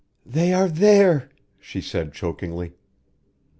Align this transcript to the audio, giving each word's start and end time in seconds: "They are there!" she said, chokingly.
"They 0.25 0.51
are 0.51 0.67
there!" 0.67 1.29
she 1.59 1.79
said, 1.79 2.11
chokingly. 2.11 2.73